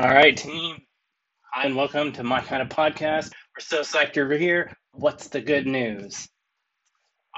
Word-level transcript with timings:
All 0.00 0.08
right, 0.08 0.34
team. 0.34 0.78
Hi, 1.52 1.66
and 1.66 1.76
welcome 1.76 2.10
to 2.12 2.22
my 2.22 2.40
kind 2.40 2.62
of 2.62 2.70
podcast. 2.70 3.32
We're 3.54 3.60
so 3.60 3.80
psyched 3.82 4.16
you're 4.16 4.32
here. 4.32 4.72
What's 4.92 5.28
the 5.28 5.42
good 5.42 5.66
news? 5.66 6.26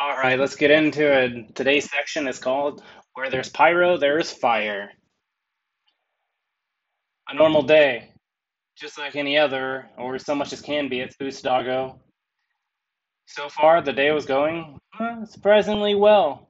All 0.00 0.16
right, 0.16 0.38
let's 0.38 0.54
get 0.54 0.70
into 0.70 1.02
it. 1.12 1.56
Today's 1.56 1.90
section 1.90 2.28
is 2.28 2.38
called 2.38 2.80
Where 3.14 3.30
There's 3.30 3.48
Pyro, 3.48 3.96
There's 3.96 4.30
Fire. 4.30 4.92
A 7.28 7.34
normal 7.34 7.62
day, 7.62 8.12
just 8.78 8.96
like 8.96 9.16
any 9.16 9.36
other, 9.36 9.88
or 9.98 10.20
so 10.20 10.36
much 10.36 10.52
as 10.52 10.60
can 10.60 10.88
be 10.88 11.00
at 11.00 11.18
Boost 11.18 11.42
Doggo. 11.42 11.98
So 13.26 13.48
far, 13.48 13.82
the 13.82 13.92
day 13.92 14.12
was 14.12 14.24
going 14.24 14.78
uh, 15.00 15.24
surprisingly 15.24 15.96
well. 15.96 16.48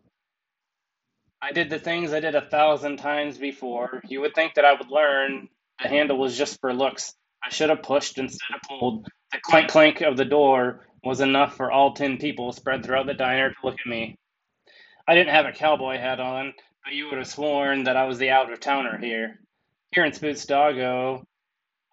I 1.41 1.53
did 1.53 1.71
the 1.71 1.79
things 1.79 2.13
I 2.13 2.21
did 2.21 2.35
a 2.35 2.51
thousand 2.51 2.99
times 2.99 3.39
before. 3.39 4.03
You 4.07 4.21
would 4.21 4.35
think 4.35 4.53
that 4.57 4.67
I 4.67 4.75
would 4.75 4.91
learn 4.91 5.49
the 5.83 5.89
handle 5.89 6.19
was 6.19 6.37
just 6.37 6.61
for 6.61 6.73
looks. 6.73 7.15
I 7.45 7.51
should 7.51 7.71
have 7.71 7.83
pushed 7.83 8.19
instead 8.19 8.55
of 8.55 8.63
pulled. 8.69 9.07
The 9.33 9.39
clank 9.43 9.69
clank 9.69 10.01
of 10.01 10.17
the 10.17 10.25
door 10.25 10.87
was 11.03 11.21
enough 11.21 11.57
for 11.57 11.73
all 11.73 11.95
ten 11.95 12.19
people 12.19 12.53
spread 12.53 12.85
throughout 12.85 13.07
the 13.07 13.15
diner 13.15 13.51
to 13.51 13.57
look 13.65 13.77
at 13.81 13.91
me. 13.91 14.17
I 15.09 15.15
didn't 15.15 15.35
have 15.35 15.47
a 15.47 15.53
cowboy 15.53 15.99
hat 15.99 16.21
on, 16.21 16.55
but 16.85 16.95
you 16.95 17.07
would 17.07 17.19
have 17.19 17.27
sworn 17.27 17.85
that 17.85 17.97
I 17.97 18.05
was 18.05 18.19
the 18.19 18.31
out 18.31 18.53
of 18.53 18.61
towner 18.61 18.99
here. 18.99 19.41
Here 19.91 20.05
in 20.05 20.13
Spoots 20.13 20.47
Doggo, 20.47 21.25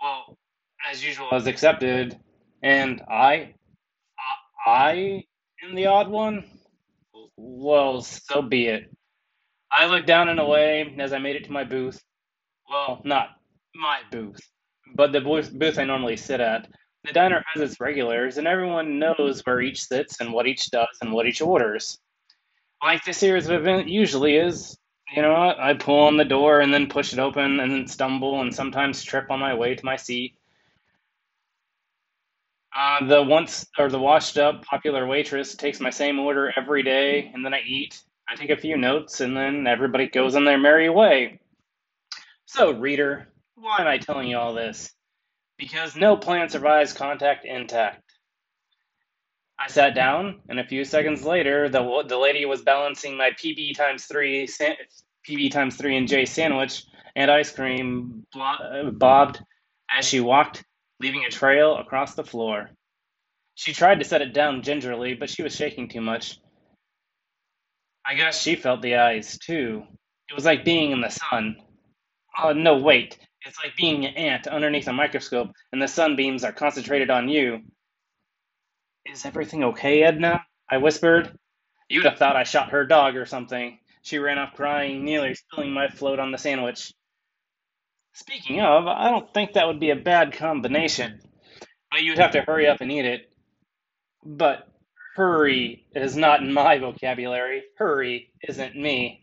well, 0.01 0.37
as 0.89 1.03
usual, 1.03 1.27
I 1.31 1.35
was 1.35 1.47
accepted, 1.47 2.17
and 2.61 3.01
I, 3.09 3.55
uh, 4.17 4.69
I 4.69 5.23
am 5.63 5.75
the 5.75 5.87
odd 5.87 6.07
one. 6.07 6.45
Well, 7.35 8.01
so 8.01 8.41
be 8.41 8.67
it. 8.67 8.95
I 9.71 9.87
looked 9.87 10.07
down 10.07 10.29
and 10.29 10.39
away 10.39 10.95
as 10.99 11.11
I 11.11 11.17
made 11.17 11.35
it 11.35 11.45
to 11.45 11.51
my 11.51 11.63
booth. 11.63 12.01
Well, 12.69 13.01
not 13.03 13.38
my 13.79 13.99
booth, 14.11 14.41
but 14.95 15.11
the 15.11 15.21
booth, 15.21 15.79
I 15.79 15.85
normally 15.85 16.17
sit 16.17 16.39
at. 16.39 16.67
The 17.05 17.13
diner 17.13 17.43
has 17.53 17.61
its 17.63 17.79
regulars, 17.79 18.37
and 18.37 18.47
everyone 18.47 18.99
knows 18.99 19.41
where 19.45 19.61
each 19.61 19.83
sits 19.83 20.19
and 20.19 20.33
what 20.33 20.47
each 20.47 20.69
does 20.69 20.97
and 21.01 21.13
what 21.13 21.25
each 21.25 21.41
orders. 21.41 21.97
Like 22.83 23.03
this 23.05 23.23
year's 23.23 23.49
event 23.49 23.87
usually 23.87 24.35
is. 24.35 24.77
You 25.15 25.21
know? 25.21 25.33
I 25.57 25.73
pull 25.73 26.01
on 26.01 26.17
the 26.17 26.25
door 26.25 26.59
and 26.59 26.73
then 26.73 26.87
push 26.87 27.13
it 27.13 27.19
open 27.19 27.59
and 27.59 27.71
then 27.71 27.87
stumble 27.87 28.41
and 28.41 28.53
sometimes 28.53 29.01
trip 29.03 29.31
on 29.31 29.39
my 29.39 29.55
way 29.55 29.75
to 29.75 29.85
my 29.85 29.95
seat. 29.95 30.35
Uh, 32.75 33.05
the 33.07 33.23
once 33.23 33.65
or 33.79 33.89
the 33.89 33.97
washed 33.97 34.37
up 34.37 34.63
popular 34.63 35.07
waitress 35.07 35.55
takes 35.55 35.79
my 35.79 35.89
same 35.89 36.19
order 36.19 36.53
every 36.55 36.83
day, 36.83 37.31
and 37.33 37.43
then 37.43 37.53
I 37.53 37.61
eat. 37.61 37.99
I 38.29 38.35
take 38.35 38.51
a 38.51 38.57
few 38.57 38.77
notes, 38.77 39.21
and 39.21 39.35
then 39.35 39.65
everybody 39.65 40.07
goes 40.07 40.35
on 40.35 40.45
their 40.45 40.59
merry 40.59 40.89
way. 40.89 41.39
So, 42.45 42.71
reader, 42.71 43.28
why 43.59 43.77
am 43.79 43.87
I 43.87 43.97
telling 43.97 44.27
you 44.27 44.37
all 44.37 44.53
this? 44.53 44.91
Because 45.57 45.95
no 45.95 46.15
plant 46.15 46.51
survives 46.51 46.93
contact 46.93 47.45
intact. 47.45 48.03
I 49.59 49.67
sat 49.67 49.93
down, 49.93 50.41
and 50.47 50.59
a 50.59 50.67
few 50.67 50.85
seconds 50.85 51.23
later, 51.23 51.67
the 51.67 52.03
the 52.07 52.17
lady 52.17 52.45
was 52.45 52.61
balancing 52.61 53.17
my 53.17 53.31
PB 53.31 53.75
times 53.75 54.05
three 54.05 54.47
PB 55.27 55.51
times 55.51 55.75
three 55.75 55.97
and 55.97 56.07
J 56.07 56.25
sandwich 56.25 56.83
and 57.15 57.29
ice 57.29 57.51
cream 57.51 58.25
uh, 58.39 58.89
bobbed 58.91 59.41
as 59.93 60.07
she 60.07 60.21
walked, 60.21 60.63
leaving 61.01 61.25
a 61.25 61.29
trail 61.29 61.77
across 61.77 62.15
the 62.15 62.23
floor. 62.23 62.69
She 63.55 63.73
tried 63.73 63.99
to 63.99 64.05
set 64.05 64.21
it 64.21 64.33
down 64.33 64.61
gingerly, 64.61 65.15
but 65.15 65.29
she 65.29 65.43
was 65.43 65.53
shaking 65.53 65.89
too 65.89 66.01
much. 66.01 66.39
I 68.05 68.15
guess 68.15 68.41
she 68.41 68.55
felt 68.55 68.81
the 68.81 68.95
eyes 68.95 69.37
too. 69.37 69.83
It 70.29 70.35
was 70.35 70.45
like 70.45 70.63
being 70.63 70.91
in 70.91 71.01
the 71.01 71.09
sun. 71.09 71.57
Oh 72.41 72.53
no, 72.53 72.77
wait! 72.77 73.17
It's 73.45 73.57
like 73.63 73.75
being 73.77 74.05
an 74.05 74.15
ant 74.15 74.47
underneath 74.47 74.87
a 74.87 74.93
microscope, 74.93 75.51
and 75.71 75.81
the 75.81 75.87
sunbeams 75.87 76.43
are 76.43 76.51
concentrated 76.51 77.09
on 77.09 77.29
you. 77.29 77.59
Is 79.05 79.25
everything 79.25 79.63
okay, 79.63 80.03
Edna? 80.03 80.43
I 80.69 80.77
whispered. 80.77 81.37
You'd 81.89 82.05
have 82.05 82.17
thought 82.17 82.35
I 82.35 82.43
shot 82.43 82.71
her 82.71 82.85
dog 82.85 83.15
or 83.15 83.25
something. 83.25 83.79
She 84.03 84.19
ran 84.19 84.37
off 84.37 84.53
crying, 84.53 85.03
nearly 85.03 85.35
spilling 85.35 85.71
my 85.71 85.87
float 85.87 86.19
on 86.19 86.31
the 86.31 86.37
sandwich. 86.37 86.93
Speaking 88.13 88.61
of, 88.61 88.87
I 88.87 89.09
don't 89.09 89.33
think 89.33 89.53
that 89.53 89.67
would 89.67 89.79
be 89.79 89.91
a 89.91 89.95
bad 89.95 90.33
combination. 90.33 91.19
But 91.91 92.03
you'd 92.03 92.19
have 92.19 92.31
to 92.31 92.41
hurry 92.41 92.67
up 92.67 92.81
and 92.81 92.91
eat 92.91 93.05
it. 93.05 93.31
But 94.23 94.67
hurry 95.15 95.87
is 95.95 96.15
not 96.15 96.41
in 96.41 96.53
my 96.53 96.77
vocabulary. 96.77 97.63
Hurry 97.77 98.31
isn't 98.47 98.75
me. 98.75 99.18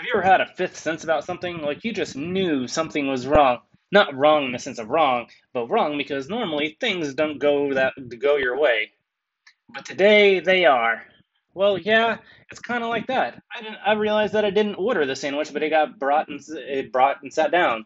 Have 0.00 0.06
you 0.06 0.14
ever 0.14 0.26
had 0.26 0.40
a 0.40 0.46
fifth 0.46 0.78
sense 0.78 1.04
about 1.04 1.24
something? 1.24 1.58
Like 1.58 1.84
you 1.84 1.92
just 1.92 2.16
knew 2.16 2.66
something 2.66 3.06
was 3.06 3.26
wrong. 3.26 3.58
Not 3.92 4.16
wrong 4.16 4.46
in 4.46 4.52
the 4.52 4.58
sense 4.58 4.78
of 4.78 4.88
wrong, 4.88 5.26
but 5.52 5.66
wrong 5.68 5.98
because 5.98 6.26
normally 6.26 6.78
things 6.80 7.12
don't 7.12 7.38
go 7.38 7.74
that 7.74 7.92
go 8.18 8.36
your 8.36 8.58
way. 8.58 8.92
But 9.68 9.84
today 9.84 10.40
they 10.40 10.64
are. 10.64 11.02
Well, 11.52 11.76
yeah, 11.76 12.16
it's 12.50 12.60
kind 12.60 12.82
of 12.82 12.88
like 12.88 13.08
that. 13.08 13.42
I 13.54 13.60
didn't. 13.60 13.76
I 13.84 13.92
realized 13.92 14.32
that 14.32 14.46
I 14.46 14.50
didn't 14.50 14.76
order 14.76 15.04
the 15.04 15.14
sandwich, 15.14 15.52
but 15.52 15.62
it 15.62 15.68
got 15.68 15.98
brought 15.98 16.28
and 16.28 16.40
it 16.48 16.90
brought 16.92 17.22
and 17.22 17.30
sat 17.30 17.50
down. 17.50 17.84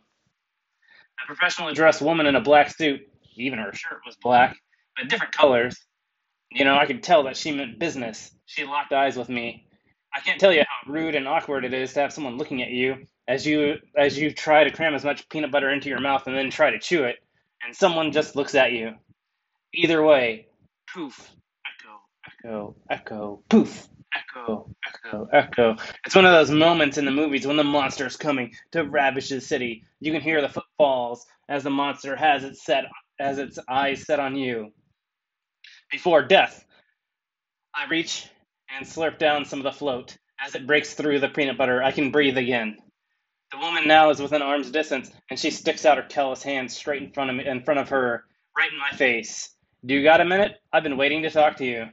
A 1.20 1.26
professionally 1.26 1.74
dressed 1.74 2.00
woman 2.00 2.26
in 2.26 2.36
a 2.36 2.40
black 2.40 2.70
suit, 2.70 3.00
even 3.34 3.58
her 3.58 3.72
shirt 3.72 4.02
was 4.06 4.14
black, 4.22 4.56
but 4.96 5.08
different 5.08 5.34
colors. 5.34 5.76
You 6.52 6.64
know, 6.64 6.76
I 6.76 6.86
could 6.86 7.02
tell 7.02 7.24
that 7.24 7.36
she 7.36 7.50
meant 7.50 7.80
business. 7.80 8.30
She 8.46 8.64
locked 8.64 8.92
eyes 8.92 9.16
with 9.16 9.28
me, 9.28 9.66
I 10.14 10.20
can't 10.20 10.40
tell 10.40 10.52
you 10.52 10.60
how 10.60 10.92
rude 10.92 11.14
and 11.14 11.26
awkward 11.26 11.64
it 11.64 11.74
is 11.74 11.92
to 11.94 12.00
have 12.00 12.12
someone 12.12 12.38
looking 12.38 12.62
at 12.62 12.70
you 12.70 13.06
as 13.26 13.46
you 13.46 13.76
as 13.96 14.18
you 14.18 14.30
try 14.30 14.64
to 14.64 14.70
cram 14.70 14.94
as 14.94 15.04
much 15.04 15.28
peanut 15.28 15.50
butter 15.50 15.70
into 15.70 15.88
your 15.88 16.00
mouth 16.00 16.26
and 16.26 16.36
then 16.36 16.50
try 16.50 16.70
to 16.70 16.78
chew 16.78 17.04
it, 17.04 17.16
and 17.64 17.74
someone 17.74 18.12
just 18.12 18.36
looks 18.36 18.54
at 18.54 18.72
you. 18.72 18.94
Either 19.74 20.02
way, 20.04 20.46
poof, 20.92 21.30
echo, 21.66 22.00
echo, 22.46 22.76
echo, 22.90 23.42
poof, 23.48 23.88
echo, 24.14 24.70
echo, 24.86 25.28
echo. 25.32 25.76
It's 26.06 26.14
one 26.14 26.26
of 26.26 26.32
those 26.32 26.50
moments 26.50 26.96
in 26.96 27.04
the 27.04 27.10
movies 27.10 27.46
when 27.46 27.56
the 27.56 27.64
monster 27.64 28.06
is 28.06 28.16
coming 28.16 28.54
to 28.72 28.84
ravage 28.84 29.30
the 29.30 29.40
city. 29.40 29.84
You 30.00 30.12
can 30.12 30.22
hear 30.22 30.40
the 30.40 30.48
footfalls 30.48 31.26
as 31.48 31.64
the 31.64 31.70
monster 31.70 32.14
has 32.14 32.44
its 32.44 32.64
set 32.64 32.84
as 33.18 33.38
its 33.38 33.58
eyes 33.68 34.06
set 34.06 34.20
on 34.20 34.36
you. 34.36 34.72
Before 35.90 36.22
death, 36.22 36.64
I 37.74 37.88
reach 37.88 38.28
and 38.76 38.86
slurp 38.86 39.18
down 39.18 39.44
some 39.44 39.60
of 39.60 39.64
the 39.64 39.72
float. 39.72 40.16
As 40.44 40.54
it 40.54 40.66
breaks 40.66 40.94
through 40.94 41.20
the 41.20 41.28
peanut 41.28 41.58
butter, 41.58 41.82
I 41.82 41.92
can 41.92 42.10
breathe 42.10 42.38
again. 42.38 42.76
The 43.52 43.58
woman 43.58 43.86
now 43.88 44.10
is 44.10 44.20
within 44.20 44.42
arm's 44.42 44.70
distance, 44.70 45.10
and 45.30 45.38
she 45.38 45.50
sticks 45.50 45.86
out 45.86 45.98
her 45.98 46.04
callous 46.04 46.42
hand 46.42 46.70
straight 46.72 47.02
in 47.02 47.12
front 47.12 47.30
of 47.30 47.36
me, 47.36 47.46
in 47.46 47.62
front 47.64 47.80
of 47.80 47.90
her, 47.90 48.24
right 48.58 48.72
in 48.72 48.78
my 48.78 48.96
face. 48.96 49.54
Do 49.86 49.94
you 49.94 50.02
got 50.02 50.20
a 50.20 50.24
minute? 50.24 50.52
I've 50.72 50.82
been 50.82 50.96
waiting 50.96 51.22
to 51.22 51.30
talk 51.30 51.56
to 51.58 51.64
you. 51.64 51.86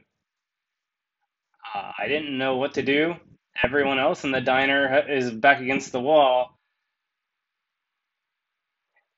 Uh, 1.74 1.92
I 1.98 2.08
didn't 2.08 2.36
know 2.38 2.56
what 2.56 2.74
to 2.74 2.82
do. 2.82 3.14
Everyone 3.62 3.98
else 3.98 4.24
in 4.24 4.32
the 4.32 4.40
diner 4.40 5.04
is 5.08 5.30
back 5.30 5.60
against 5.60 5.92
the 5.92 6.00
wall, 6.00 6.58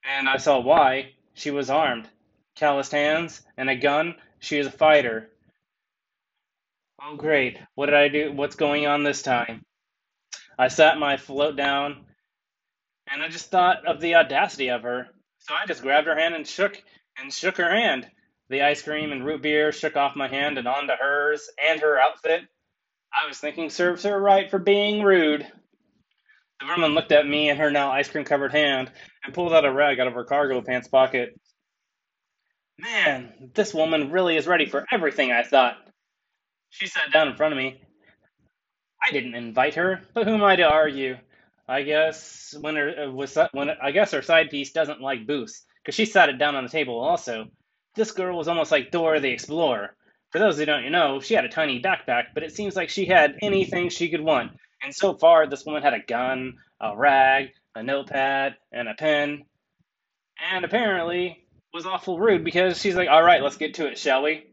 and 0.04 0.28
I 0.28 0.38
saw 0.38 0.60
why. 0.60 1.12
She 1.34 1.50
was 1.50 1.70
armed, 1.70 2.08
calloused 2.56 2.92
hands, 2.92 3.42
and 3.56 3.70
a 3.70 3.76
gun. 3.76 4.16
She 4.40 4.58
is 4.58 4.66
a 4.66 4.72
fighter. 4.72 5.30
Oh, 7.02 7.16
great. 7.16 7.58
What 7.74 7.86
did 7.86 7.94
I 7.94 8.08
do? 8.08 8.32
What's 8.32 8.56
going 8.56 8.86
on 8.86 9.02
this 9.02 9.22
time? 9.22 9.62
I 10.58 10.68
sat 10.68 10.98
my 10.98 11.16
float 11.16 11.56
down 11.56 12.04
and 13.10 13.22
I 13.22 13.28
just 13.28 13.50
thought 13.50 13.86
of 13.86 14.00
the 14.00 14.14
audacity 14.14 14.70
of 14.70 14.82
her. 14.82 15.08
So 15.40 15.54
I 15.54 15.66
just 15.66 15.82
grabbed 15.82 16.06
her 16.06 16.18
hand 16.18 16.34
and 16.34 16.46
shook 16.46 16.80
and 17.18 17.32
shook 17.32 17.56
her 17.58 17.70
hand. 17.70 18.08
The 18.48 18.62
ice 18.62 18.82
cream 18.82 19.12
and 19.12 19.24
root 19.24 19.42
beer 19.42 19.72
shook 19.72 19.96
off 19.96 20.16
my 20.16 20.28
hand 20.28 20.58
and 20.58 20.68
onto 20.68 20.92
hers 20.98 21.48
and 21.62 21.80
her 21.80 21.98
outfit. 21.98 22.42
I 23.12 23.26
was 23.26 23.38
thinking 23.38 23.70
serves 23.70 24.04
her 24.04 24.18
right 24.18 24.50
for 24.50 24.58
being 24.58 25.02
rude. 25.02 25.46
The 26.60 26.66
woman 26.66 26.94
looked 26.94 27.12
at 27.12 27.26
me 27.26 27.48
and 27.50 27.58
her 27.58 27.70
now 27.70 27.90
ice 27.90 28.08
cream 28.08 28.24
covered 28.24 28.52
hand 28.52 28.90
and 29.24 29.34
pulled 29.34 29.52
out 29.52 29.64
a 29.64 29.72
rag 29.72 30.00
out 30.00 30.06
of 30.06 30.14
her 30.14 30.24
cargo 30.24 30.62
pants 30.62 30.88
pocket. 30.88 31.38
Man, 32.78 33.50
this 33.54 33.74
woman 33.74 34.10
really 34.10 34.36
is 34.36 34.46
ready 34.46 34.66
for 34.66 34.86
everything, 34.90 35.30
I 35.32 35.42
thought. 35.42 35.76
She 36.74 36.88
sat 36.88 37.12
down 37.12 37.28
in 37.28 37.36
front 37.36 37.52
of 37.52 37.58
me. 37.58 37.80
I 39.00 39.12
didn't 39.12 39.36
invite 39.36 39.76
her, 39.76 40.00
but 40.12 40.26
who 40.26 40.34
am 40.34 40.42
I 40.42 40.56
to 40.56 40.64
argue? 40.68 41.16
I 41.68 41.82
guess 41.82 42.52
when 42.60 42.74
her 42.74 43.04
uh, 43.04 43.10
was 43.12 43.38
when 43.52 43.70
I 43.70 43.92
guess 43.92 44.10
her 44.10 44.22
side 44.22 44.50
piece 44.50 44.72
doesn't 44.72 45.00
like 45.00 45.26
booths 45.26 45.64
because 45.80 45.94
she 45.94 46.04
sat 46.04 46.30
it 46.30 46.38
down 46.38 46.56
on 46.56 46.64
the 46.64 46.70
table 46.70 46.98
also. 46.98 47.46
This 47.94 48.10
girl 48.10 48.36
was 48.36 48.48
almost 48.48 48.72
like 48.72 48.90
Dora 48.90 49.20
the 49.20 49.30
Explorer. 49.30 49.94
For 50.30 50.40
those 50.40 50.58
who 50.58 50.64
don't 50.64 50.90
know, 50.90 51.20
she 51.20 51.34
had 51.34 51.44
a 51.44 51.48
tiny 51.48 51.80
backpack, 51.80 52.34
but 52.34 52.42
it 52.42 52.52
seems 52.52 52.74
like 52.74 52.90
she 52.90 53.06
had 53.06 53.38
anything 53.40 53.88
she 53.88 54.10
could 54.10 54.20
want. 54.20 54.50
And 54.82 54.92
so 54.92 55.14
far, 55.14 55.46
this 55.46 55.64
woman 55.64 55.82
had 55.82 55.94
a 55.94 56.02
gun, 56.02 56.54
a 56.80 56.96
rag, 56.96 57.50
a 57.76 57.84
notepad, 57.84 58.56
and 58.72 58.88
a 58.88 58.94
pen. 58.94 59.44
And 60.52 60.64
apparently 60.64 61.46
was 61.72 61.86
awful 61.86 62.18
rude 62.18 62.42
because 62.42 62.80
she's 62.80 62.96
like, 62.96 63.08
"All 63.08 63.22
right, 63.22 63.42
let's 63.42 63.58
get 63.58 63.74
to 63.74 63.86
it, 63.86 63.96
shall 63.96 64.24
we?" 64.24 64.44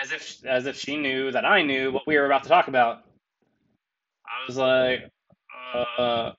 As 0.00 0.12
if 0.12 0.44
as 0.46 0.66
if 0.66 0.76
she 0.76 0.96
knew 0.96 1.30
that 1.32 1.44
I 1.44 1.62
knew 1.62 1.92
what 1.92 2.06
we 2.06 2.16
were 2.18 2.26
about 2.26 2.42
to 2.44 2.48
talk 2.48 2.68
about. 2.68 3.04
I 4.26 4.46
was 4.46 4.56
like, 4.56 5.10
uh, 5.98 6.32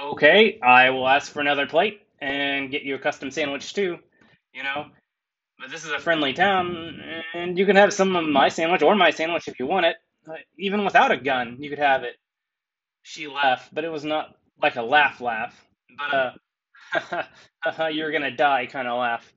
Okay, 0.00 0.58
I 0.62 0.90
will 0.90 1.08
ask 1.08 1.32
for 1.32 1.40
another 1.40 1.66
plate 1.66 2.02
and 2.20 2.70
get 2.70 2.82
you 2.82 2.96
a 2.96 2.98
custom 2.98 3.30
sandwich 3.30 3.74
too. 3.74 3.98
You 4.54 4.62
know, 4.62 4.86
but 5.58 5.70
this 5.70 5.84
is 5.84 5.92
a 5.92 5.98
friendly 5.98 6.32
town, 6.32 7.00
and 7.34 7.58
you 7.58 7.66
can 7.66 7.76
have 7.76 7.92
some 7.92 8.16
of 8.16 8.26
my 8.26 8.48
sandwich 8.48 8.82
or 8.82 8.94
my 8.96 9.10
sandwich 9.10 9.48
if 9.48 9.58
you 9.58 9.66
want 9.66 9.86
it. 9.86 9.96
Uh, 10.28 10.34
Even 10.58 10.84
without 10.84 11.12
a 11.12 11.16
gun, 11.16 11.56
you 11.60 11.70
could 11.70 11.78
have 11.78 12.04
it. 12.04 12.16
She 13.02 13.28
laughed, 13.28 13.74
but 13.74 13.84
it 13.84 13.90
was 13.90 14.04
not 14.04 14.36
like 14.62 14.76
a 14.76 14.82
laugh 14.82 15.20
laugh, 15.20 15.64
but 15.98 16.34
a 17.76 17.90
you're 17.92 18.12
gonna 18.12 18.30
die 18.36 18.66
kind 18.66 18.88
of 18.88 18.98
laugh. 18.98 19.32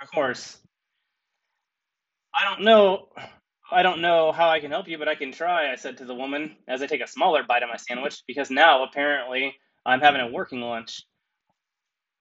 Of 0.00 0.10
course, 0.10 0.58
I 2.34 2.44
don't 2.44 2.64
know. 2.64 3.08
I 3.70 3.82
don't 3.82 4.02
know 4.02 4.32
how 4.32 4.50
I 4.50 4.60
can 4.60 4.70
help 4.70 4.88
you, 4.88 4.98
but 4.98 5.08
I 5.08 5.14
can 5.14 5.32
try, 5.32 5.72
I 5.72 5.76
said 5.76 5.98
to 5.98 6.04
the 6.04 6.14
woman 6.14 6.56
as 6.68 6.82
I 6.82 6.86
take 6.86 7.00
a 7.00 7.06
smaller 7.06 7.42
bite 7.42 7.62
of 7.62 7.70
my 7.70 7.76
sandwich, 7.76 8.22
because 8.26 8.50
now 8.50 8.84
apparently 8.84 9.54
I'm 9.86 10.00
having 10.00 10.20
a 10.20 10.30
working 10.30 10.60
lunch. 10.60 11.04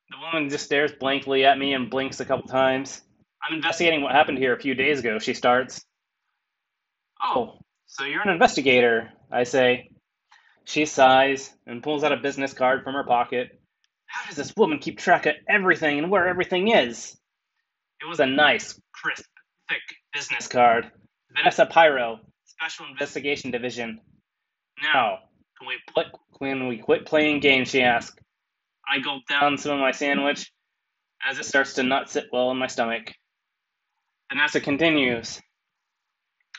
The 0.10 0.18
woman 0.18 0.50
just 0.50 0.66
stares 0.66 0.94
blankly 0.94 1.46
at 1.46 1.58
me 1.58 1.74
and 1.74 1.90
blinks 1.90 2.20
a 2.20 2.26
couple 2.26 2.48
times. 2.48 3.02
I'm 3.44 3.56
investigating 3.56 4.02
what 4.02 4.14
happened 4.14 4.38
here 4.38 4.56
a 4.56 4.60
few 4.60 4.76
days 4.76 5.00
ago, 5.00 5.20
she 5.20 5.34
starts. 5.34 5.84
Oh, 7.22 7.34
oh 7.36 7.60
so 7.88 8.06
you're 8.06 8.22
an 8.22 8.30
investigator, 8.30 9.12
I 9.30 9.44
say. 9.44 9.90
She 10.64 10.86
sighs 10.86 11.54
and 11.66 11.84
pulls 11.84 12.04
out 12.04 12.14
a 12.14 12.18
business 12.18 12.54
card 12.54 12.84
from 12.84 12.94
her 12.94 13.04
pocket. 13.04 13.60
How 14.06 14.26
does 14.28 14.38
this 14.38 14.54
woman 14.56 14.80
keep 14.80 15.00
track 15.00 15.26
of 15.26 15.36
everything 15.50 16.00
and 16.00 16.10
where 16.10 16.28
everything 16.28 16.70
is? 16.70 17.18
It 18.02 18.08
was 18.08 18.20
a 18.20 18.26
nice, 18.26 18.80
crisp, 18.94 19.26
thick 19.68 19.82
business 20.14 20.48
card. 20.48 20.92
Vanessa 21.36 21.66
Pyro, 21.66 22.20
Special 22.46 22.86
Investigation 22.92 23.52
Division. 23.52 24.00
Now, 24.84 25.20
can 25.58 25.68
we, 25.68 25.76
pl- 25.94 26.20
can 26.40 26.68
we 26.68 26.78
quit 26.78 27.06
playing 27.06 27.42
games, 27.42 27.70
she 27.70 27.82
asked. 27.84 28.20
I 28.92 29.00
gulp 29.00 29.24
down 29.30 29.58
some 29.58 29.74
of 29.74 29.80
my 29.80 29.92
sandwich 29.92 30.52
as 31.28 31.40
it 31.40 31.46
starts 31.46 31.74
to 31.76 31.84
not 31.84 32.10
sit 32.10 32.28
well 32.32 32.52
in 32.52 32.58
my 32.58 32.68
stomach. 32.68 33.14
Vanessa 34.32 34.62
continues. 34.62 35.42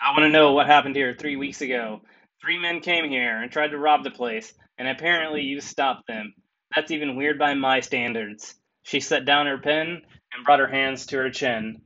I 0.03 0.13
want 0.13 0.23
to 0.25 0.31
know 0.31 0.53
what 0.53 0.67
happened 0.67 0.97
here 0.97 1.15
three 1.19 1.37
weeks 1.37 1.61
ago. 1.63 2.03
Three 2.43 2.59
men 2.59 2.81
came 2.81 3.09
here 3.11 3.43
and 3.43 3.51
tried 3.53 3.69
to 3.71 3.79
rob 3.79 4.05
the 4.05 4.11
place, 4.11 4.53
and 4.79 4.89
apparently 4.89 5.43
you 5.43 5.61
stopped 5.61 6.07
them. 6.07 6.35
That's 6.75 6.91
even 6.91 7.17
weird 7.17 7.39
by 7.39 7.55
my 7.55 7.81
standards. 7.81 8.55
She 8.85 9.01
set 9.01 9.25
down 9.25 9.47
her 9.47 9.59
pen 9.59 10.03
and 10.35 10.45
brought 10.45 10.61
her 10.61 10.69
hands 10.69 11.07
to 11.07 11.19
her 11.19 11.31
chin. 11.31 11.83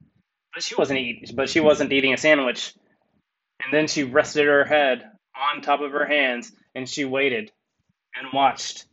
But 0.56 0.62
she 0.64 0.74
wasn't 0.74 1.00
eating. 1.00 1.36
but 1.36 1.50
she 1.50 1.60
wasn't 1.60 1.92
eating 1.92 2.14
a 2.14 2.16
sandwich. 2.16 2.72
And 3.62 3.74
then 3.74 3.86
she 3.86 4.04
rested 4.04 4.46
her 4.46 4.64
head 4.64 5.04
on 5.36 5.60
top 5.60 5.82
of 5.82 5.92
her 5.92 6.06
hands 6.06 6.50
and 6.74 6.88
she 6.88 7.04
waited 7.04 7.52
and 8.14 8.32
watched 8.32 8.86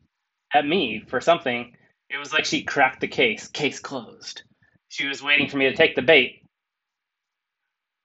at 0.54 0.68
me 0.68 1.06
for 1.08 1.22
something. 1.22 1.74
It 2.10 2.18
was 2.18 2.34
like 2.34 2.44
she 2.44 2.66
cracked 2.66 3.00
the 3.00 3.08
case, 3.08 3.48
case 3.48 3.80
closed. 3.80 4.44
She 4.90 5.08
was 5.08 5.24
waiting 5.24 5.48
for 5.48 5.56
me 5.56 5.70
to 5.70 5.76
take 5.76 5.96
the 5.96 6.02
bait. 6.02 6.42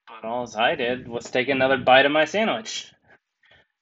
But 0.07 0.25
all 0.25 0.49
I 0.57 0.77
did 0.77 1.09
was 1.09 1.29
take 1.29 1.49
another 1.49 1.79
bite 1.79 2.07
of 2.07 2.13
my 2.13 2.27
sandwich. 2.27 2.93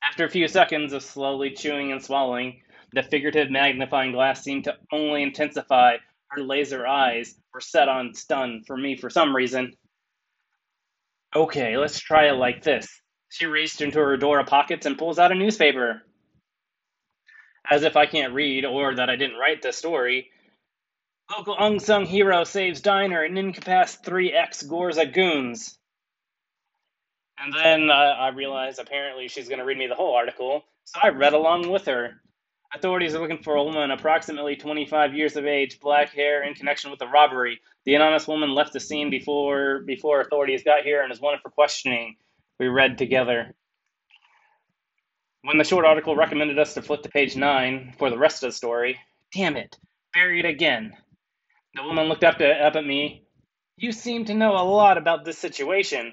After 0.03 0.25
a 0.25 0.31
few 0.31 0.49
seconds 0.49 0.95
of 0.95 1.03
slowly 1.03 1.51
chewing 1.51 1.93
and 1.93 2.03
swallowing, 2.03 2.63
the 2.93 3.03
figurative 3.03 3.51
magnifying 3.51 4.13
glass 4.13 4.43
seemed 4.43 4.65
to 4.65 4.77
only 4.91 5.23
intensify. 5.23 5.99
Her 6.29 6.43
laser 6.43 6.87
eyes 6.87 7.35
were 7.55 7.61
set 7.61 7.89
on 7.89 8.15
stun 8.15 8.63
for 8.67 8.77
me 8.77 8.97
for 8.97 9.11
some 9.11 9.35
reason. 9.35 9.75
Okay, 11.35 11.77
let's 11.77 12.01
try 12.01 12.29
it 12.29 12.37
like 12.37 12.63
this. 12.63 12.89
She 13.29 13.47
reached 13.47 13.81
into 13.81 13.99
her 13.99 14.17
Dora 14.17 14.45
pockets 14.45 14.87
and 14.87 14.99
pulls 14.99 15.19
out 15.19 15.33
a 15.33 15.35
newspaper. 15.35 16.03
As 17.69 17.83
if 17.83 17.97
I 17.97 18.07
can't 18.07 18.33
read 18.33 18.65
or 18.65 18.95
that 18.95 19.11
I 19.11 19.17
didn't 19.17 19.39
write 19.39 19.63
the 19.63 19.73
story. 19.73 20.31
Local 21.37 21.57
unsung 21.59 22.07
hero 22.07 22.45
saves 22.45 22.81
diner 22.81 23.23
and 23.23 23.37
incapac 23.37 24.03
3X 24.05 24.69
Gorza 24.69 25.07
goons. 25.07 25.77
And 27.39 27.53
then 27.53 27.91
uh, 27.91 27.95
I 27.95 28.29
realized 28.29 28.79
apparently 28.79 29.29
she's 29.29 29.49
going 29.49 29.59
to 29.59 29.65
read 29.65 29.77
me 29.77 29.89
the 29.89 29.95
whole 29.95 30.15
article, 30.15 30.65
so 30.85 31.01
I 31.03 31.09
read 31.09 31.35
along 31.35 31.69
with 31.69 31.85
her. 31.87 32.23
Authorities 32.75 33.15
are 33.15 33.21
looking 33.21 33.43
for 33.43 33.55
a 33.55 33.65
woman 33.65 33.91
approximately 33.91 34.57
25 34.57 35.15
years 35.15 35.37
of 35.37 35.47
age, 35.47 35.81
black 35.81 36.11
hair, 36.11 36.43
in 36.43 36.55
connection 36.55 36.91
with 36.91 36.99
the 36.99 37.07
robbery. 37.07 37.61
The 37.85 37.95
anonymous 37.95 38.27
woman 38.27 38.55
left 38.55 38.73
the 38.73 38.81
scene 38.81 39.09
before 39.09 39.81
before 39.87 40.21
authorities 40.21 40.65
got 40.65 40.83
here 40.83 41.03
and 41.03 41.13
is 41.13 41.21
wanted 41.21 41.41
for 41.43 41.51
questioning. 41.51 42.17
We 42.59 42.67
read 42.69 42.99
together. 42.99 43.55
When 45.43 45.59
the 45.59 45.65
short 45.65 45.85
article 45.85 46.17
recommended 46.17 46.59
us 46.59 46.75
to 46.75 46.83
flip 46.83 47.03
to 47.03 47.09
page 47.09 47.37
9 47.37 47.95
for 47.99 48.11
the 48.11 48.19
rest 48.19 48.43
of 48.43 48.51
the 48.51 48.57
story, 48.57 48.99
damn 49.33 49.57
it, 49.57 49.77
buried 50.13 50.45
again. 50.45 50.93
The 51.75 51.85
woman 51.85 52.09
looked 52.09 52.25
up, 52.25 52.39
to, 52.39 52.49
up 52.49 52.75
at 52.75 52.85
me. 52.85 53.23
You 53.77 53.93
seem 53.93 54.25
to 54.25 54.35
know 54.35 54.53
a 54.53 54.65
lot 54.65 54.99
about 54.99 55.25
this 55.25 55.39
situation. 55.39 56.13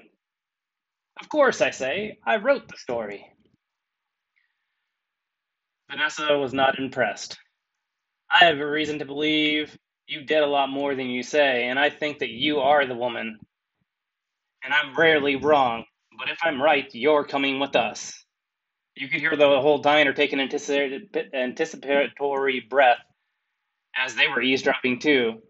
Of 1.20 1.28
course, 1.28 1.60
I 1.60 1.70
say. 1.70 2.18
I 2.24 2.36
wrote 2.36 2.68
the 2.68 2.76
story. 2.76 3.26
Vanessa 5.90 6.38
was 6.38 6.52
not 6.52 6.78
impressed. 6.78 7.38
I 8.30 8.46
have 8.46 8.58
a 8.58 8.66
reason 8.66 8.98
to 8.98 9.04
believe 9.04 9.76
you 10.06 10.24
did 10.24 10.42
a 10.42 10.46
lot 10.46 10.70
more 10.70 10.94
than 10.94 11.06
you 11.06 11.22
say, 11.22 11.68
and 11.68 11.78
I 11.78 11.90
think 11.90 12.18
that 12.18 12.30
you 12.30 12.60
are 12.60 12.86
the 12.86 12.94
woman. 12.94 13.38
And 14.64 14.74
I'm 14.74 14.96
rarely 14.96 15.36
wrong, 15.36 15.84
but 16.18 16.30
if 16.30 16.38
I'm 16.42 16.60
right, 16.60 16.88
you're 16.94 17.24
coming 17.24 17.60
with 17.60 17.76
us. 17.76 18.24
You 18.96 19.08
could 19.08 19.20
hear 19.20 19.36
the 19.36 19.60
whole 19.60 19.78
diner 19.78 20.12
take 20.12 20.32
an 20.32 20.40
anticipatory 20.40 22.60
breath 22.68 22.98
as 23.96 24.14
they 24.14 24.28
were 24.28 24.42
eavesdropping 24.42 25.00
too. 25.00 25.42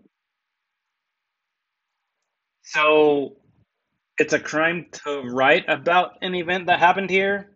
So, 2.62 3.36
it's 4.18 4.32
a 4.32 4.40
crime 4.40 4.86
to 5.04 5.22
write 5.22 5.64
about 5.68 6.18
an 6.22 6.34
event 6.34 6.66
that 6.66 6.78
happened 6.78 7.10
here? 7.10 7.53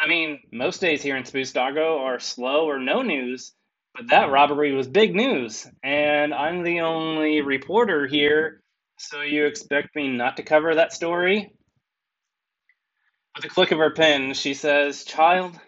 I 0.00 0.08
mean, 0.08 0.40
most 0.50 0.80
days 0.80 1.02
here 1.02 1.16
in 1.18 1.24
Spoosdoggo 1.24 2.00
are 2.00 2.18
slow 2.18 2.64
or 2.64 2.78
no 2.78 3.02
news, 3.02 3.52
but 3.94 4.08
that 4.08 4.30
robbery 4.30 4.72
was 4.72 4.88
big 4.88 5.14
news, 5.14 5.66
and 5.82 6.32
I'm 6.32 6.62
the 6.62 6.80
only 6.80 7.42
reporter 7.42 8.06
here, 8.06 8.62
so 8.98 9.20
you 9.20 9.44
expect 9.44 9.94
me 9.94 10.08
not 10.08 10.38
to 10.38 10.42
cover 10.42 10.74
that 10.74 10.94
story? 10.94 11.52
With 13.36 13.44
a 13.44 13.48
click 13.48 13.72
of 13.72 13.78
her 13.78 13.90
pen, 13.90 14.32
she 14.32 14.54
says, 14.54 15.04
Child, 15.04 15.58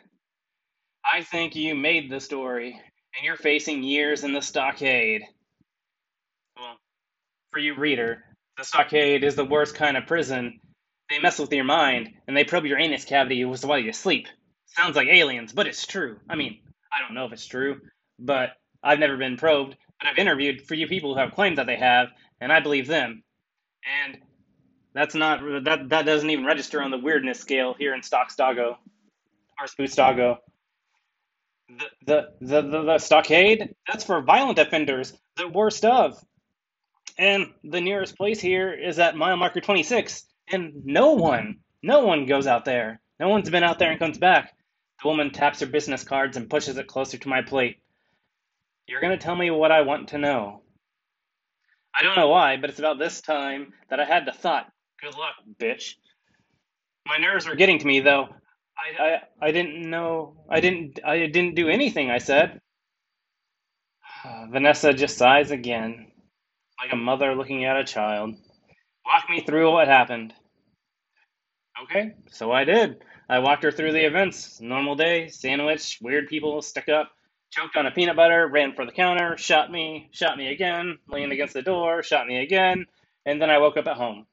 I 1.04 1.22
think 1.24 1.54
you 1.54 1.74
made 1.74 2.10
the 2.10 2.20
story, 2.20 2.70
and 2.70 3.24
you're 3.24 3.36
facing 3.36 3.82
years 3.82 4.24
in 4.24 4.32
the 4.32 4.40
stockade. 4.40 5.22
Well, 6.56 6.78
for 7.50 7.58
you, 7.58 7.74
reader, 7.74 8.24
the 8.56 8.64
stockade 8.64 9.24
is 9.24 9.34
the 9.34 9.44
worst 9.44 9.74
kind 9.74 9.98
of 9.98 10.06
prison. 10.06 10.58
They 11.12 11.18
mess 11.18 11.38
with 11.38 11.52
your 11.52 11.64
mind, 11.64 12.14
and 12.26 12.34
they 12.34 12.42
probe 12.42 12.64
your 12.64 12.78
anus 12.78 13.04
cavity 13.04 13.44
while 13.44 13.78
you 13.78 13.92
sleep. 13.92 14.28
Sounds 14.64 14.96
like 14.96 15.08
aliens, 15.08 15.52
but 15.52 15.66
it's 15.66 15.86
true. 15.86 16.18
I 16.26 16.36
mean, 16.36 16.62
I 16.90 17.02
don't 17.02 17.14
know 17.14 17.26
if 17.26 17.34
it's 17.34 17.46
true, 17.46 17.82
but 18.18 18.52
I've 18.82 18.98
never 18.98 19.18
been 19.18 19.36
probed, 19.36 19.76
but 20.00 20.08
I've 20.08 20.16
interviewed 20.16 20.62
for 20.62 20.72
you 20.72 20.86
people 20.86 21.12
who 21.12 21.20
have 21.20 21.34
claimed 21.34 21.58
that 21.58 21.66
they 21.66 21.76
have, 21.76 22.08
and 22.40 22.50
I 22.50 22.60
believe 22.60 22.86
them. 22.86 23.22
And 24.06 24.22
that's 24.94 25.14
not 25.14 25.40
that 25.64 25.90
that 25.90 26.06
doesn't 26.06 26.30
even 26.30 26.46
register 26.46 26.80
on 26.80 26.90
the 26.90 26.96
weirdness 26.96 27.38
scale 27.38 27.74
here 27.74 27.94
in 27.94 28.00
Stockstago 28.00 28.78
or 29.60 29.66
Spoostoggo. 29.66 30.38
The, 31.68 31.84
the 32.06 32.28
the 32.40 32.62
the 32.62 32.82
the 32.84 32.98
stockade 32.98 33.74
that's 33.86 34.04
for 34.04 34.22
violent 34.22 34.58
offenders, 34.58 35.12
the 35.36 35.48
worst 35.48 35.84
of. 35.84 36.18
And 37.18 37.52
the 37.62 37.82
nearest 37.82 38.16
place 38.16 38.40
here 38.40 38.72
is 38.72 38.98
at 38.98 39.14
mile 39.14 39.36
marker 39.36 39.60
26, 39.60 40.24
and 40.50 40.84
no 40.84 41.12
one, 41.12 41.60
no 41.82 42.04
one 42.04 42.26
goes 42.26 42.46
out 42.46 42.64
there. 42.64 43.00
No 43.20 43.28
one's 43.28 43.50
been 43.50 43.64
out 43.64 43.78
there 43.78 43.90
and 43.90 43.98
comes 43.98 44.18
back. 44.18 44.52
The 45.02 45.08
woman 45.08 45.30
taps 45.30 45.60
her 45.60 45.66
business 45.66 46.04
cards 46.04 46.36
and 46.36 46.50
pushes 46.50 46.76
it 46.78 46.86
closer 46.86 47.18
to 47.18 47.28
my 47.28 47.42
plate. 47.42 47.82
You're 48.86 49.00
gonna 49.00 49.18
tell 49.18 49.36
me 49.36 49.50
what 49.50 49.72
I 49.72 49.82
want 49.82 50.08
to 50.08 50.18
know. 50.18 50.62
I 51.94 52.02
don't 52.02 52.16
know 52.16 52.28
why, 52.28 52.56
but 52.56 52.70
it's 52.70 52.78
about 52.78 52.98
this 52.98 53.20
time 53.20 53.72
that 53.90 54.00
I 54.00 54.04
had 54.04 54.26
the 54.26 54.32
thought. 54.32 54.70
Good 55.00 55.14
luck, 55.16 55.34
bitch. 55.60 55.94
My 57.06 57.18
nerves 57.18 57.46
were 57.46 57.56
getting 57.56 57.78
to 57.78 57.86
me, 57.86 58.00
though. 58.00 58.28
I, 58.78 59.02
I, 59.02 59.20
I 59.48 59.52
didn't 59.52 59.88
know. 59.90 60.44
I 60.48 60.60
didn't. 60.60 61.00
I 61.04 61.26
didn't 61.26 61.54
do 61.54 61.68
anything. 61.68 62.10
I 62.10 62.18
said. 62.18 62.60
Vanessa 64.50 64.92
just 64.92 65.18
sighs 65.18 65.50
again, 65.50 66.12
like 66.80 66.92
a 66.92 66.96
mother 66.96 67.34
looking 67.34 67.64
at 67.64 67.76
a 67.76 67.84
child. 67.84 68.36
Walk 69.04 69.28
me 69.28 69.40
through 69.40 69.72
what 69.72 69.88
happened. 69.88 70.32
Okay, 71.84 72.14
so 72.30 72.52
I 72.52 72.64
did. 72.64 73.02
I 73.28 73.38
walked 73.40 73.64
her 73.64 73.72
through 73.72 73.92
the 73.92 74.06
events. 74.06 74.60
Normal 74.60 74.94
day, 74.94 75.28
sandwich, 75.28 75.98
weird 76.02 76.28
people, 76.28 76.62
stuck 76.62 76.88
up, 76.88 77.10
choked 77.50 77.76
on 77.76 77.86
a 77.86 77.90
peanut 77.90 78.16
butter, 78.16 78.46
ran 78.48 78.74
for 78.74 78.86
the 78.86 78.92
counter, 78.92 79.36
shot 79.36 79.70
me, 79.70 80.08
shot 80.12 80.36
me 80.36 80.48
again, 80.52 80.98
leaned 81.08 81.32
against 81.32 81.54
the 81.54 81.62
door, 81.62 82.02
shot 82.02 82.26
me 82.26 82.42
again, 82.42 82.86
and 83.26 83.40
then 83.40 83.50
I 83.50 83.58
woke 83.58 83.76
up 83.76 83.86
at 83.86 83.96
home. 83.96 84.26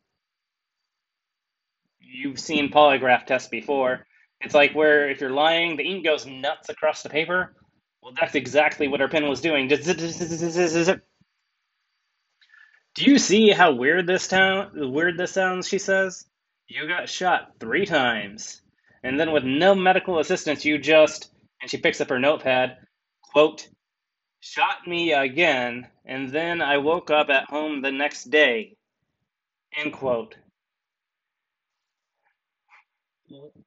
You've 1.99 2.39
seen 2.39 2.71
polygraph 2.71 3.25
tests 3.25 3.49
before. 3.49 4.05
It's 4.41 4.55
like 4.55 4.73
where 4.73 5.09
if 5.09 5.21
you're 5.21 5.31
lying, 5.31 5.77
the 5.77 5.83
ink 5.83 6.05
goes 6.05 6.25
nuts 6.25 6.69
across 6.69 7.03
the 7.03 7.09
paper. 7.09 7.55
Well, 8.01 8.13
that's 8.19 8.35
exactly 8.35 8.87
what 8.87 9.01
her 9.01 9.07
pen 9.09 9.27
was 9.27 9.41
doing. 9.41 9.69
Do 12.95 13.05
you 13.05 13.17
see 13.19 13.51
how 13.51 13.73
weird 13.73 14.07
this 14.07 14.27
town 14.27 14.71
weird 14.73 15.17
this 15.17 15.31
sounds, 15.31 15.67
she 15.67 15.79
says. 15.79 16.25
You 16.67 16.87
got 16.87 17.09
shot 17.09 17.53
three 17.59 17.85
times. 17.85 18.61
And 19.03 19.19
then 19.19 19.31
with 19.31 19.43
no 19.43 19.73
medical 19.75 20.19
assistance 20.19 20.65
you 20.65 20.77
just 20.77 21.31
and 21.61 21.69
she 21.69 21.77
picks 21.77 22.01
up 22.01 22.09
her 22.09 22.19
notepad, 22.19 22.77
quote, 23.21 23.67
shot 24.39 24.87
me 24.87 25.13
again, 25.13 25.87
and 26.05 26.29
then 26.29 26.61
I 26.61 26.77
woke 26.77 27.11
up 27.11 27.29
at 27.29 27.49
home 27.49 27.81
the 27.81 27.91
next 27.91 28.25
day. 28.29 28.75
End 29.77 29.93
quote. 29.93 30.35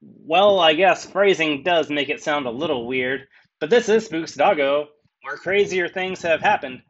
Well, 0.01 0.59
I 0.59 0.75
guess 0.75 1.07
phrasing 1.07 1.63
does 1.63 1.91
make 1.91 2.09
it 2.09 2.23
sound 2.23 2.47
a 2.47 2.51
little 2.51 2.87
weird, 2.87 3.29
but 3.61 3.71
this 3.71 3.89
is 3.89 4.07
Spooks 4.07 4.35
Doggo, 4.35 4.89
where 5.23 5.37
crazier 5.37 5.89
things 5.89 6.23
have 6.23 6.41
happened. 6.41 6.83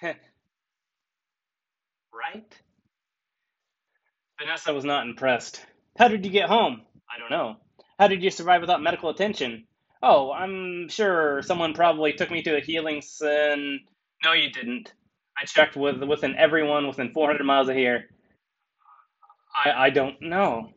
right? 2.34 2.58
Vanessa 4.38 4.72
was 4.72 4.84
not 4.84 5.06
impressed. 5.06 5.64
How 5.98 6.08
did 6.08 6.24
you 6.24 6.30
get 6.30 6.48
home? 6.48 6.82
I 7.14 7.18
don't 7.18 7.30
know. 7.30 7.56
How 7.98 8.08
did 8.08 8.22
you 8.22 8.30
survive 8.30 8.60
without 8.60 8.82
medical 8.82 9.10
attention? 9.10 9.66
Oh, 10.02 10.32
I'm 10.32 10.88
sure 10.88 11.42
someone 11.42 11.74
probably 11.74 12.12
took 12.14 12.30
me 12.30 12.42
to 12.42 12.56
a 12.56 12.60
healing 12.60 13.02
sin. 13.02 13.80
No, 14.24 14.32
you 14.32 14.50
didn't. 14.50 14.92
I 15.40 15.44
checked 15.44 15.76
with 15.76 16.02
within 16.02 16.36
everyone 16.36 16.88
within 16.88 17.12
400 17.12 17.44
miles 17.44 17.68
of 17.68 17.76
here. 17.76 18.04
I 19.64 19.86
I 19.86 19.90
don't 19.90 20.20
know. 20.22 20.70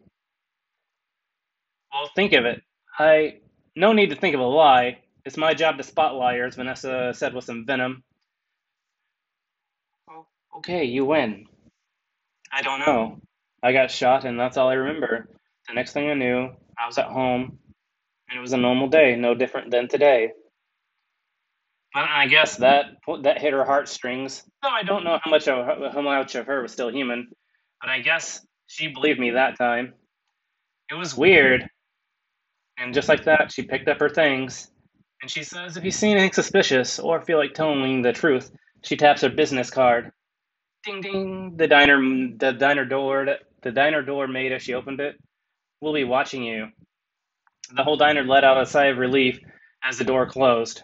Well, 1.93 2.09
think 2.15 2.33
of 2.33 2.45
it. 2.45 2.61
I 2.99 3.39
no 3.75 3.93
need 3.93 4.09
to 4.09 4.15
think 4.15 4.35
of 4.35 4.41
a 4.41 4.45
lie. 4.45 4.99
It's 5.25 5.37
my 5.37 5.53
job 5.53 5.77
to 5.77 5.83
spot 5.83 6.15
liars. 6.15 6.55
Vanessa 6.55 7.13
said 7.13 7.33
with 7.33 7.45
some 7.45 7.65
venom. 7.65 8.03
Oh, 10.53 10.57
okay, 10.59 10.85
you 10.85 11.05
win. 11.05 11.45
I 12.51 12.61
don't 12.61 12.79
know. 12.79 13.17
Oh, 13.17 13.21
I 13.61 13.73
got 13.73 13.91
shot, 13.91 14.25
and 14.25 14.39
that's 14.39 14.57
all 14.57 14.69
I 14.69 14.73
remember. 14.73 15.29
The 15.67 15.73
next 15.73 15.93
thing 15.93 16.09
I 16.09 16.13
knew, 16.13 16.49
I 16.77 16.85
was 16.87 16.97
at 16.97 17.07
home, 17.07 17.59
and 18.29 18.37
it 18.37 18.41
was 18.41 18.53
a 18.53 18.57
normal 18.57 18.87
day, 18.89 19.15
no 19.15 19.35
different 19.35 19.71
than 19.71 19.87
today. 19.87 20.31
But 21.93 22.05
I 22.09 22.27
guess 22.27 22.57
that 22.57 22.85
that 23.21 23.39
hit 23.39 23.53
her 23.53 23.65
heartstrings. 23.65 24.43
Though 24.63 24.69
I 24.69 24.83
don't 24.83 25.03
know 25.03 25.19
how 25.23 25.29
much 25.29 25.47
of 25.47 25.93
how 25.93 26.01
much 26.01 26.35
of 26.35 26.47
her 26.47 26.61
was 26.61 26.71
still 26.71 26.91
human, 26.91 27.27
but 27.81 27.89
I 27.89 27.99
guess 27.99 28.45
she 28.67 28.87
believed 28.87 29.19
me 29.19 29.31
that 29.31 29.57
time. 29.57 29.93
It 30.89 30.95
was 30.95 31.15
weird. 31.15 31.67
And 32.77 32.93
just 32.93 33.09
like 33.09 33.25
that, 33.25 33.51
she 33.51 33.63
picked 33.63 33.87
up 33.87 33.99
her 33.99 34.09
things. 34.09 34.71
And 35.21 35.29
she 35.29 35.43
says 35.43 35.77
if 35.77 35.83
you 35.83 35.91
see 35.91 36.11
anything 36.11 36.33
suspicious 36.33 36.99
or 36.99 37.21
feel 37.21 37.37
like 37.37 37.53
telling 37.53 38.01
the 38.01 38.11
truth, 38.11 38.51
she 38.83 38.97
taps 38.97 39.21
her 39.21 39.29
business 39.29 39.69
card. 39.69 40.11
Ding 40.83 41.01
ding. 41.01 41.57
The 41.57 41.67
diner 41.67 41.97
the 42.37 42.53
diner 42.53 42.85
door 42.85 43.25
the 43.61 43.71
diner 43.71 44.01
door 44.01 44.27
made 44.27 44.51
as 44.51 44.61
she 44.63 44.73
opened 44.73 44.99
it. 44.99 45.15
We'll 45.81 45.93
be 45.93 46.03
watching 46.03 46.43
you. 46.43 46.69
The 47.75 47.83
whole 47.83 47.97
diner 47.97 48.23
let 48.23 48.43
out 48.43 48.61
a 48.61 48.65
sigh 48.65 48.87
of 48.87 48.97
relief 48.97 49.39
as 49.83 49.97
the 49.97 50.03
door 50.03 50.25
closed. 50.27 50.83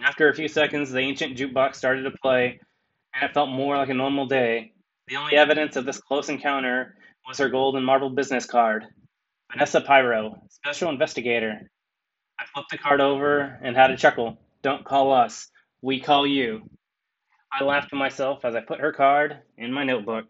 After 0.00 0.28
a 0.28 0.34
few 0.34 0.48
seconds, 0.48 0.90
the 0.90 0.98
ancient 1.00 1.36
jukebox 1.38 1.76
started 1.76 2.02
to 2.02 2.10
play, 2.22 2.60
and 3.14 3.24
it 3.24 3.34
felt 3.34 3.48
more 3.50 3.76
like 3.76 3.88
a 3.88 3.94
normal 3.94 4.26
day. 4.26 4.72
The 5.08 5.16
only 5.16 5.36
evidence 5.36 5.76
of 5.76 5.86
this 5.86 6.00
close 6.00 6.28
encounter 6.28 6.96
was 7.26 7.38
her 7.38 7.48
gold 7.48 7.76
and 7.76 7.86
marble 7.86 8.10
business 8.10 8.46
card. 8.46 8.84
Vanessa 9.52 9.80
Pyro, 9.80 10.42
Special 10.50 10.90
Investigator. 10.90 11.70
I 12.38 12.44
flipped 12.52 12.70
the 12.70 12.78
card 12.78 13.00
over 13.00 13.58
and 13.62 13.76
had 13.76 13.90
a 13.90 13.96
chuckle. 13.96 14.38
Don't 14.62 14.84
call 14.84 15.12
us, 15.12 15.48
we 15.82 16.00
call 16.00 16.26
you. 16.26 16.68
I 17.58 17.64
laughed 17.64 17.88
to 17.90 17.96
myself 17.96 18.44
as 18.44 18.54
I 18.54 18.60
put 18.60 18.80
her 18.80 18.92
card 18.92 19.38
in 19.56 19.72
my 19.72 19.82
notebook. 19.82 20.26